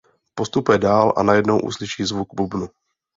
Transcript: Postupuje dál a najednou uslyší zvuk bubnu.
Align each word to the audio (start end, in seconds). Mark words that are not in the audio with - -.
Postupuje 0.35 0.77
dál 0.77 1.13
a 1.17 1.23
najednou 1.23 1.59
uslyší 1.59 2.03
zvuk 2.03 2.33
bubnu. 2.35 2.67